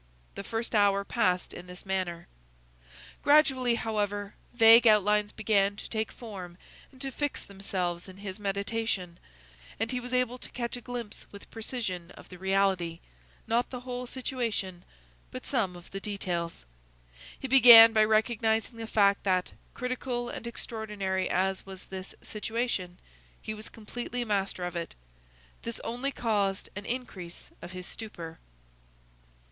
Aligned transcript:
The 0.33 0.43
first 0.43 0.73
hour 0.73 1.05
passed 1.05 1.53
in 1.53 1.67
this 1.67 1.85
manner. 1.85 2.25
Gradually, 3.21 3.75
however, 3.75 4.33
vague 4.51 4.87
outlines 4.87 5.31
began 5.31 5.75
to 5.75 5.87
take 5.87 6.11
form 6.11 6.57
and 6.91 6.99
to 7.01 7.11
fix 7.11 7.45
themselves 7.45 8.09
in 8.09 8.17
his 8.17 8.39
meditation, 8.39 9.19
and 9.79 9.91
he 9.91 9.99
was 9.99 10.11
able 10.11 10.39
to 10.39 10.49
catch 10.49 10.75
a 10.75 10.81
glimpse 10.81 11.27
with 11.31 11.51
precision 11.51 12.09
of 12.17 12.29
the 12.29 12.39
reality,—not 12.39 13.69
the 13.69 13.81
whole 13.81 14.07
situation, 14.07 14.83
but 15.29 15.45
some 15.45 15.75
of 15.75 15.91
the 15.91 15.99
details. 15.99 16.65
He 17.39 17.47
began 17.47 17.93
by 17.93 18.03
recognizing 18.05 18.77
the 18.77 18.87
fact 18.87 19.23
that, 19.25 19.51
critical 19.75 20.29
and 20.29 20.47
extraordinary 20.47 21.29
as 21.29 21.63
was 21.67 21.85
this 21.85 22.15
situation, 22.23 22.97
he 23.39 23.53
was 23.53 23.69
completely 23.69 24.25
master 24.25 24.63
of 24.63 24.75
it. 24.75 24.95
This 25.61 25.79
only 25.83 26.11
caused 26.11 26.69
an 26.75 26.87
increase 26.87 27.51
of 27.61 27.73
his 27.73 27.85
stupor. 27.85 28.39